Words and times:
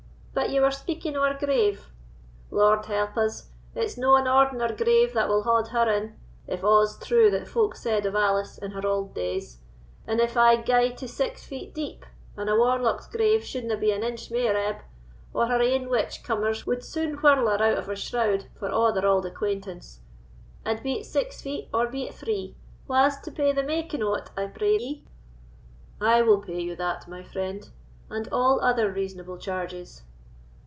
But 0.33 0.49
ye 0.49 0.61
were 0.61 0.71
speaking 0.71 1.15
o' 1.17 1.23
her 1.23 1.37
grave? 1.37 1.89
Lord 2.51 2.85
help 2.85 3.17
us, 3.17 3.49
it's 3.75 3.97
no 3.97 4.15
an 4.15 4.25
ordinar 4.27 4.73
grave 4.75 5.13
that 5.13 5.27
will 5.27 5.43
haud 5.43 5.67
her 5.67 5.87
in, 5.91 6.15
if 6.47 6.63
a's 6.63 6.97
true 6.97 7.29
that 7.31 7.49
folk 7.49 7.75
said 7.75 8.05
of 8.05 8.15
Alice 8.15 8.57
in 8.57 8.71
her 8.71 8.85
auld 8.87 9.13
days; 9.13 9.59
and 10.07 10.19
if 10.21 10.37
I 10.37 10.55
gae 10.55 10.93
to 10.93 11.07
six 11.07 11.45
feet 11.45 11.75
deep—and 11.75 12.49
a 12.49 12.55
warlock's 12.55 13.07
grave 13.07 13.43
shouldna 13.43 13.75
be 13.77 13.91
an 13.91 14.03
inch 14.03 14.31
mair 14.31 14.55
ebb, 14.57 14.77
or 15.33 15.47
her 15.47 15.61
ain 15.61 15.89
witch 15.89 16.23
cummers 16.23 16.65
would 16.65 16.83
soon 16.83 17.15
whirl 17.15 17.45
her 17.47 17.61
out 17.63 17.77
of 17.77 17.85
her 17.87 17.95
shroud 17.95 18.45
for 18.55 18.69
a' 18.69 18.93
their 18.93 19.05
auld 19.07 19.25
acquaintance—and 19.25 20.81
be't 20.81 21.05
six 21.05 21.41
feet, 21.41 21.67
or 21.73 21.87
be't 21.87 22.15
three, 22.15 22.55
wha's 22.87 23.17
to 23.19 23.31
pay 23.31 23.51
the 23.51 23.63
making 23.63 24.01
o't, 24.01 24.31
I 24.37 24.47
pray 24.47 24.77
ye?" 24.77 25.05
"I 25.99 26.21
will 26.21 26.39
pay 26.41 26.73
that, 26.73 27.07
my 27.07 27.21
friend, 27.21 27.69
and 28.09 28.27
all 28.31 28.61
other 28.61 28.89
reasonable 28.91 29.37
charges." 29.37 30.03